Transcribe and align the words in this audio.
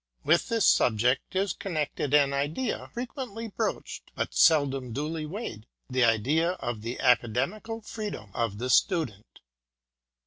With 0.23 0.49
this 0.49 0.65
subject 0.65 1.35
is 1.35 1.53
connected^ 1.53 2.33
idea, 2.33 2.89
frequently 2.91 3.49
broached 3.49 4.09
but 4.15 4.33
seldom 4.33 4.93
duly 4.93 5.27
weighed, 5.27 5.67
the 5.91 6.03
idea 6.05 6.53
of 6.53 6.81
the 6.81 6.95
Acade 6.97 7.45
mical 7.51 7.85
Freedom 7.87 8.31
of 8.33 8.57
the 8.57 8.71
Student. 8.71 9.41